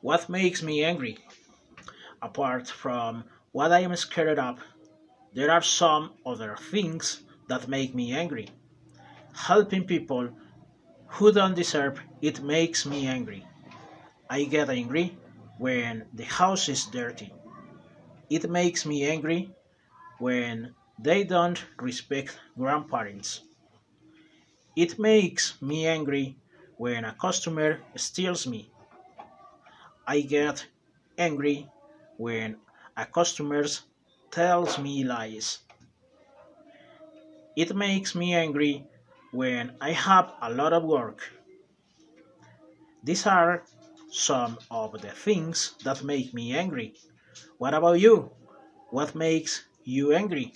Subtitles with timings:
[0.00, 1.18] What makes me angry?
[2.20, 4.60] Apart from what I am scared of,
[5.32, 8.48] there are some other things that make me angry.
[9.34, 10.30] Helping people
[11.08, 13.46] who don't deserve it makes me angry.
[14.28, 15.16] I get angry
[15.58, 17.32] when the house is dirty.
[18.28, 19.50] It makes me angry
[20.18, 23.40] when they don't respect grandparents.
[24.74, 26.36] It makes me angry
[26.76, 28.70] when a customer steals me.
[30.06, 30.66] I get
[31.18, 31.68] angry
[32.16, 32.60] when
[32.96, 33.64] a customer
[34.30, 35.58] tells me lies.
[37.56, 38.86] It makes me angry
[39.32, 41.28] when I have a lot of work.
[43.02, 43.64] These are
[44.10, 46.94] some of the things that make me angry.
[47.58, 48.30] What about you?
[48.90, 50.54] What makes you angry?